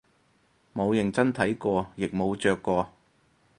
[0.73, 2.91] 冇認真睇過亦冇着過